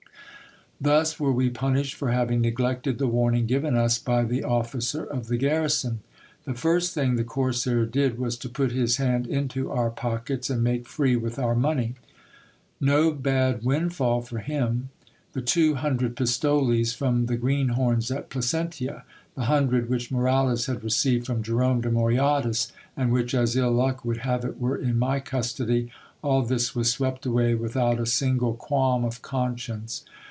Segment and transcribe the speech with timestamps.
[0.83, 4.53] Thus were we punished for having neglected the warning given us by the HISTOR Y
[4.55, 4.65] OF BOX RAPHAEL.
[4.65, 4.69] 1 83
[5.19, 5.99] officer of the garrison.
[6.45, 10.63] The first thing the corsair did was to put his hand into our pockets and
[10.63, 11.93] make free with our money.
[12.79, 14.89] No bad windfall for him!
[15.33, 19.03] The two hundred pistoles from the greenhorns at Placentia;
[19.35, 24.03] the hundred which Moralez had received from Jerome de Moyadas, and which, as ill luck
[24.03, 25.91] would have it, were in my custody;
[26.23, 30.05] all this was swept away without a single qualm of conscience.